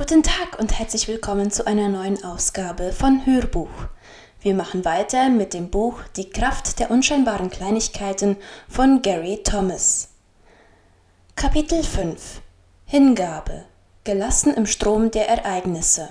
[0.00, 3.68] Guten Tag und herzlich willkommen zu einer neuen Ausgabe von Hörbuch.
[4.40, 10.08] Wir machen weiter mit dem Buch Die Kraft der unscheinbaren Kleinigkeiten von Gary Thomas.
[11.36, 12.40] Kapitel 5
[12.86, 13.66] Hingabe
[14.04, 16.08] Gelassen im Strom der Ereignisse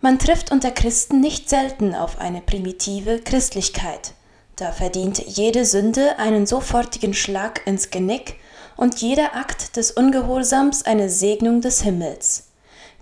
[0.00, 4.14] Man trifft unter Christen nicht selten auf eine primitive Christlichkeit.
[4.54, 8.36] Da verdient jede Sünde einen sofortigen Schlag ins Genick
[8.76, 12.48] und jeder Akt des Ungehorsams eine Segnung des Himmels.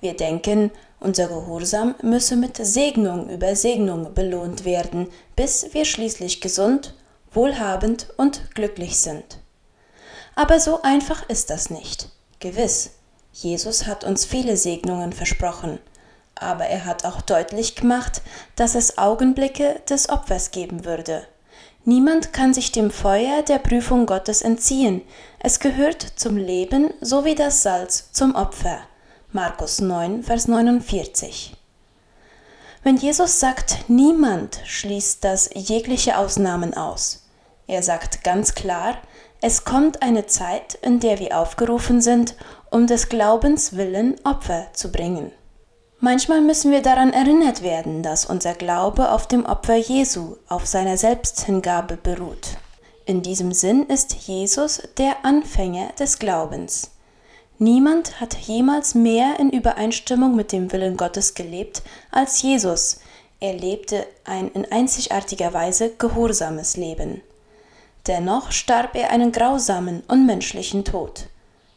[0.00, 6.94] Wir denken, unser Gehorsam müsse mit Segnung über Segnung belohnt werden, bis wir schließlich gesund,
[7.32, 9.38] wohlhabend und glücklich sind.
[10.34, 12.08] Aber so einfach ist das nicht.
[12.40, 12.90] Gewiss,
[13.32, 15.78] Jesus hat uns viele Segnungen versprochen,
[16.34, 18.22] aber er hat auch deutlich gemacht,
[18.56, 21.26] dass es Augenblicke des Opfers geben würde.
[21.84, 25.02] Niemand kann sich dem Feuer der Prüfung Gottes entziehen.
[25.40, 28.78] Es gehört zum Leben so wie das Salz zum Opfer.
[29.32, 31.56] Markus 9, Vers 49.
[32.84, 37.24] Wenn Jesus sagt, niemand schließt das jegliche Ausnahmen aus.
[37.66, 38.98] Er sagt ganz klar,
[39.40, 42.36] es kommt eine Zeit, in der wir aufgerufen sind,
[42.70, 45.32] um des Glaubens willen Opfer zu bringen.
[46.04, 50.96] Manchmal müssen wir daran erinnert werden, dass unser Glaube auf dem Opfer Jesu, auf seiner
[50.96, 52.56] Selbsthingabe beruht.
[53.06, 56.90] In diesem Sinn ist Jesus der Anfänger des Glaubens.
[57.60, 62.98] Niemand hat jemals mehr in Übereinstimmung mit dem Willen Gottes gelebt als Jesus.
[63.38, 67.22] Er lebte ein in einzigartiger Weise gehorsames Leben.
[68.08, 71.28] Dennoch starb er einen grausamen, unmenschlichen Tod.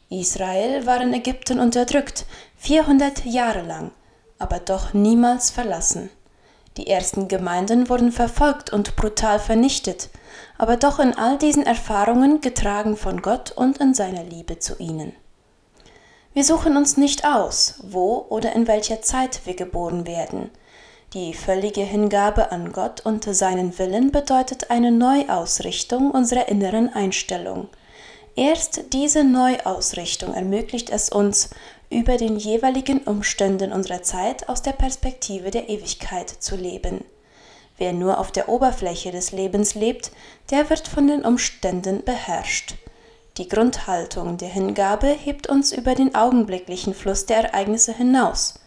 [0.10, 2.26] Israel war in Ägypten unterdrückt,
[2.58, 3.92] 400 Jahre lang
[4.40, 6.10] aber doch niemals verlassen.
[6.78, 10.10] Die ersten Gemeinden wurden verfolgt und brutal vernichtet,
[10.58, 15.14] aber doch in all diesen Erfahrungen getragen von Gott und in seiner Liebe zu ihnen.
[16.34, 20.52] Wir suchen uns nicht aus, wo oder in welcher Zeit wir geboren werden.
[21.14, 27.70] Die völlige Hingabe an Gott und seinen Willen bedeutet eine Neuausrichtung unserer inneren Einstellung.
[28.36, 31.52] Erst diese Neuausrichtung ermöglicht es uns,
[31.90, 37.04] über den jeweiligen Umständen unserer Zeit aus der Perspektive der Ewigkeit zu leben.
[37.78, 40.12] Wer nur auf der Oberfläche des Lebens lebt,
[40.50, 42.76] der wird von den Umständen beherrscht.
[43.38, 48.60] Die Grundhaltung der Hingabe hebt uns über den augenblicklichen Fluss der Ereignisse hinaus.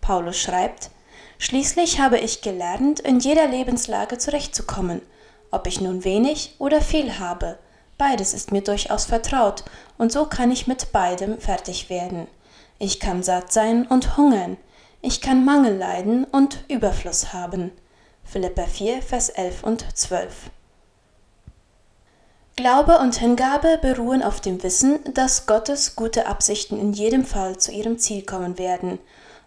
[0.00, 0.90] Paulus schreibt,
[1.38, 5.02] Schließlich habe ich gelernt, in jeder Lebenslage zurechtzukommen,
[5.50, 7.58] ob ich nun wenig oder viel habe.
[7.98, 9.64] Beides ist mir durchaus vertraut,
[9.98, 12.28] und so kann ich mit beidem fertig werden.
[12.78, 14.56] Ich kann satt sein und hungern.
[15.00, 17.70] Ich kann Mangel leiden und Überfluss haben.
[18.24, 20.50] Philippa 4, Vers 11 und 12.
[22.56, 27.70] Glaube und Hingabe beruhen auf dem Wissen, dass Gottes gute Absichten in jedem Fall zu
[27.70, 28.98] ihrem Ziel kommen werden,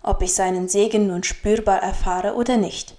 [0.04, 2.96] ob ich seinen Segen nun spürbar erfahre oder nicht,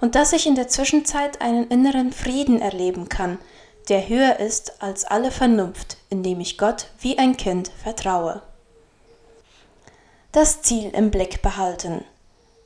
[0.00, 3.38] und dass ich in der Zwischenzeit einen inneren Frieden erleben kann,
[3.88, 8.42] der höher ist als alle Vernunft, indem ich Gott wie ein Kind vertraue
[10.32, 12.04] das Ziel im Blick behalten.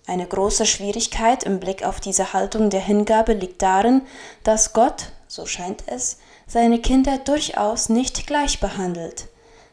[0.06, 4.03] Eine große Schwierigkeit im Blick auf diese Haltung der Hingabe liegt darin,
[4.43, 6.19] dass Gott, so scheint es,
[6.49, 9.28] seine Kinder durchaus nicht gleich behandelt.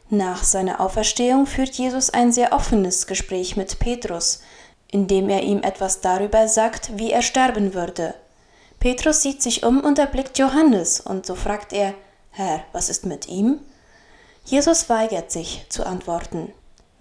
[0.08, 4.40] Nach seiner Auferstehung führt Jesus ein sehr offenes Gespräch mit Petrus,
[4.90, 8.14] indem er ihm etwas darüber sagt, wie er sterben würde.
[8.78, 11.94] Petrus sieht sich um und erblickt Johannes, und so fragt er
[12.30, 13.60] Herr, was ist mit ihm?
[14.44, 16.52] Jesus weigert sich zu antworten.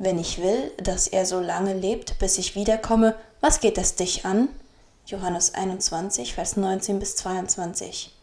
[0.01, 4.25] Wenn ich will, dass er so lange lebt, bis ich wiederkomme, was geht es dich
[4.25, 4.47] an?
[5.05, 8.15] Johannes 21, Vers 19 bis 22.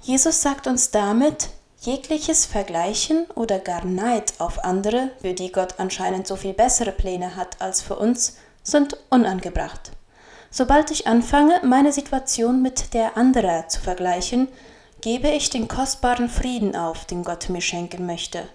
[0.00, 1.50] Jesus sagt uns damit,
[1.82, 7.36] jegliches Vergleichen oder gar Neid auf andere, für die Gott anscheinend so viel bessere Pläne
[7.36, 9.92] hat als für uns, sind unangebracht.
[10.50, 14.48] Sobald ich anfange, meine Situation mit der anderer zu vergleichen,
[15.02, 18.48] gebe ich den kostbaren Frieden auf, den Gott mir schenken möchte.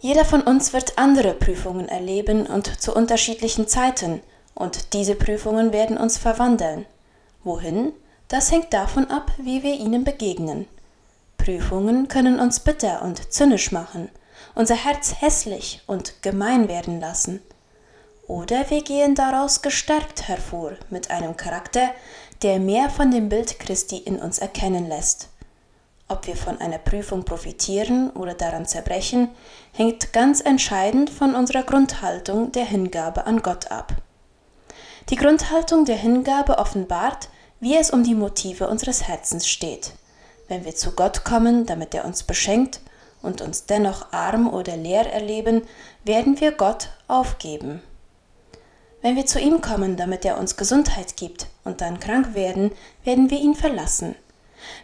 [0.00, 4.20] Jeder von uns wird andere Prüfungen erleben und zu unterschiedlichen Zeiten,
[4.54, 6.86] und diese Prüfungen werden uns verwandeln.
[7.44, 7.92] Wohin?
[8.28, 10.66] Das hängt davon ab, wie wir ihnen begegnen.
[11.36, 14.10] Prüfungen können uns bitter und zynisch machen,
[14.54, 17.40] unser Herz hässlich und gemein werden lassen.
[18.26, 21.90] Oder wir gehen daraus gestärkt hervor mit einem Charakter,
[22.42, 25.28] der mehr von dem Bild Christi in uns erkennen lässt.
[26.08, 29.28] Ob wir von einer Prüfung profitieren oder daran zerbrechen,
[29.72, 33.92] hängt ganz entscheidend von unserer Grundhaltung der Hingabe an Gott ab.
[35.10, 37.28] Die Grundhaltung der Hingabe offenbart,
[37.60, 39.92] wie es um die Motive unseres Herzens steht.
[40.48, 42.80] Wenn wir zu Gott kommen, damit er uns beschenkt,
[43.22, 45.62] und uns dennoch arm oder leer erleben,
[46.04, 47.82] werden wir Gott aufgeben.
[49.02, 52.72] Wenn wir zu ihm kommen, damit er uns Gesundheit gibt und dann krank werden,
[53.04, 54.14] werden wir ihn verlassen.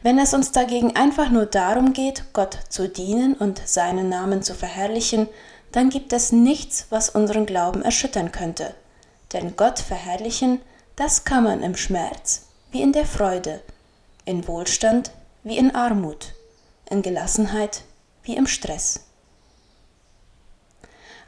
[0.03, 4.55] Wenn es uns dagegen einfach nur darum geht, Gott zu dienen und seinen Namen zu
[4.55, 5.29] verherrlichen,
[5.73, 8.75] dann gibt es nichts, was unseren Glauben erschüttern könnte.
[9.33, 10.61] Denn Gott verherrlichen,
[10.97, 13.61] das kann man im Schmerz, wie in der Freude,
[14.25, 15.11] in Wohlstand
[15.43, 16.35] wie in Armut,
[16.89, 17.83] in Gelassenheit
[18.23, 19.01] wie im Stress.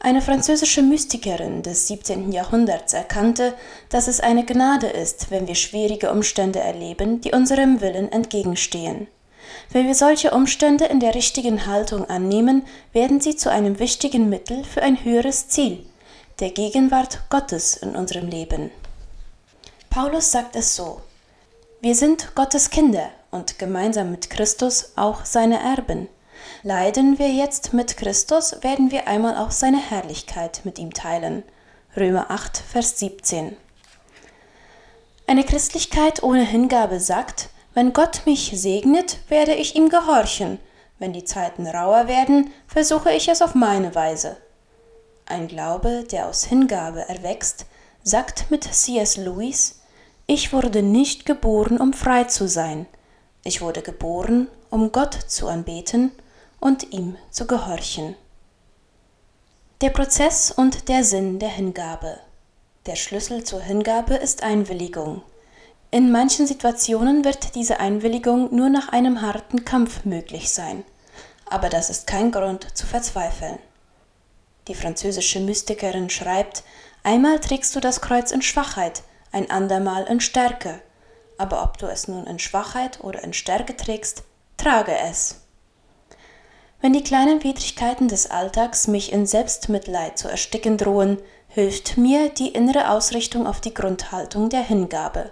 [0.07, 2.31] Eine französische Mystikerin des 17.
[2.31, 3.55] Jahrhunderts erkannte,
[3.89, 9.09] dass es eine Gnade ist, wenn wir schwierige Umstände erleben, die unserem Willen entgegenstehen.
[9.73, 14.63] Wenn wir solche Umstände in der richtigen Haltung annehmen, werden sie zu einem wichtigen Mittel
[14.63, 15.85] für ein höheres Ziel,
[16.39, 18.71] der Gegenwart Gottes in unserem Leben.
[19.91, 21.01] Paulus sagt es so,
[21.81, 26.07] wir sind Gottes Kinder und gemeinsam mit Christus auch seine Erben.
[26.63, 31.43] Leiden wir jetzt mit Christus, werden wir einmal auch seine Herrlichkeit mit ihm teilen.
[31.97, 33.57] Römer 8, Vers 17.
[35.27, 40.59] Eine Christlichkeit ohne Hingabe sagt, wenn Gott mich segnet, werde ich ihm gehorchen,
[40.99, 44.37] wenn die Zeiten rauer werden, versuche ich es auf meine Weise.
[45.27, 47.67] Ein Glaube, der aus Hingabe erwächst,
[48.03, 49.17] sagt mit C.S.
[49.17, 49.81] Lewis,
[50.27, 52.87] ich wurde nicht geboren, um frei zu sein,
[53.45, 56.13] ich wurde geboren, um Gott zu anbeten
[56.61, 58.17] und ihm zu gehorchen.
[59.83, 62.19] Der Prozess und der Sinn der Hingabe.
[62.87, 65.23] Der Schlüssel zur Hingabe ist Einwilligung.
[65.91, 70.85] In manchen Situationen wird diese Einwilligung nur nach einem harten Kampf möglich sein,
[71.49, 73.59] aber das ist kein Grund zu verzweifeln.
[74.69, 76.65] Die französische Mystikerin schreibt,
[77.03, 80.81] einmal trägst du das Kreuz in Schwachheit, ein andermal in Stärke,
[81.39, 84.25] aber ob du es nun in Schwachheit oder in Stärke trägst,
[84.57, 85.46] trage es.
[86.81, 91.19] Wenn die kleinen Widrigkeiten des Alltags mich in Selbstmitleid zu ersticken drohen,
[91.49, 95.31] hilft mir die innere Ausrichtung auf die Grundhaltung der Hingabe.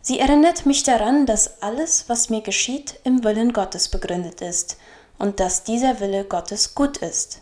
[0.00, 4.78] Sie erinnert mich daran, dass alles, was mir geschieht, im Willen Gottes begründet ist
[5.18, 7.40] und dass dieser Wille Gottes gut ist.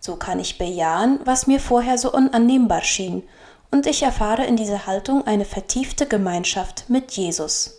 [0.00, 3.22] So kann ich bejahen, was mir vorher so unannehmbar schien,
[3.70, 7.78] und ich erfahre in dieser Haltung eine vertiefte Gemeinschaft mit Jesus.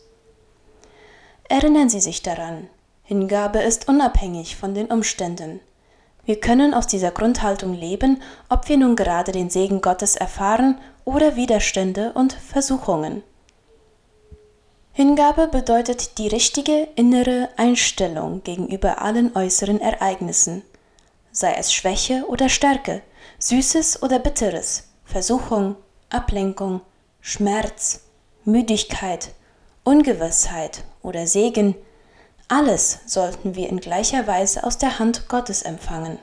[1.50, 2.70] Erinnern Sie sich daran,
[3.12, 5.60] Hingabe ist unabhängig von den Umständen.
[6.24, 11.36] Wir können aus dieser Grundhaltung leben, ob wir nun gerade den Segen Gottes erfahren oder
[11.36, 13.22] Widerstände und Versuchungen.
[14.94, 20.62] Hingabe bedeutet die richtige innere Einstellung gegenüber allen äußeren Ereignissen,
[21.34, 23.02] sei es Schwäche oder Stärke,
[23.40, 25.76] Süßes oder Bitteres, Versuchung,
[26.10, 26.80] Ablenkung,
[27.20, 28.04] Schmerz,
[28.46, 29.32] Müdigkeit,
[29.84, 31.76] Ungewissheit oder Segen,
[32.48, 36.20] alles sollten wir in gleicher Weise aus der Hand Gottes empfangen.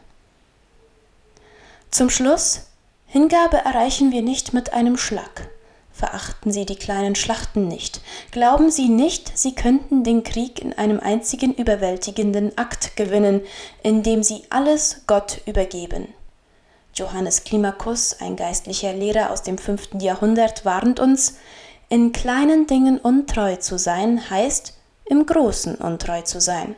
[1.90, 2.62] Zum Schluss,
[3.06, 5.48] Hingabe erreichen wir nicht mit einem Schlag.
[5.92, 8.00] Verachten Sie die kleinen Schlachten nicht.
[8.30, 13.40] Glauben Sie nicht, Sie könnten den Krieg in einem einzigen überwältigenden Akt gewinnen,
[13.82, 16.14] indem Sie alles Gott übergeben.
[16.94, 21.36] Johannes Klimakus, ein geistlicher Lehrer aus dem fünften Jahrhundert, warnt uns,
[21.88, 24.74] in kleinen Dingen untreu zu sein heißt,
[25.08, 26.76] im Großen untreu zu sein.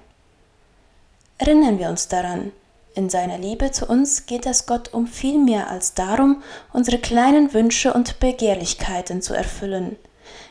[1.39, 2.53] Erinnern wir uns daran,
[2.95, 7.55] in seiner Liebe zu uns geht es Gott um viel mehr als darum, unsere kleinen
[7.55, 9.97] Wünsche und Begehrlichkeiten zu erfüllen.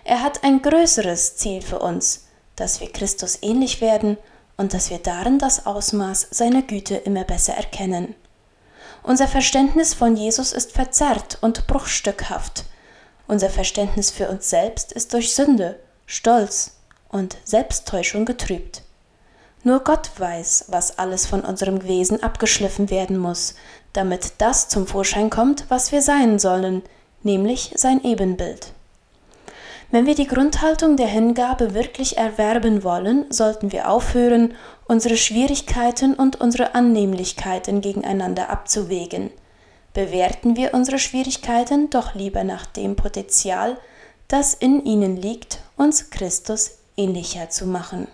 [0.03, 4.17] Er hat ein größeres Ziel für uns, dass wir Christus ähnlich werden
[4.57, 8.15] und dass wir darin das Ausmaß seiner Güte immer besser erkennen.
[9.03, 12.65] Unser Verständnis von Jesus ist verzerrt und bruchstückhaft.
[13.27, 16.78] Unser Verständnis für uns selbst ist durch Sünde, Stolz
[17.09, 18.83] und Selbsttäuschung getrübt.
[19.63, 23.55] Nur Gott weiß, was alles von unserem Wesen abgeschliffen werden muss,
[23.91, 26.81] damit das zum Vorschein kommt, was wir sein sollen,
[27.23, 28.71] nämlich sein Ebenbild.
[29.91, 34.53] Wenn wir die Grundhaltung der Hingabe wirklich erwerben wollen, sollten wir aufhören,
[34.87, 39.31] unsere Schwierigkeiten und unsere Annehmlichkeiten gegeneinander abzuwägen.
[39.93, 43.77] Bewerten wir unsere Schwierigkeiten doch lieber nach dem Potenzial,
[44.27, 48.07] das in ihnen liegt, uns Christus ähnlicher zu machen.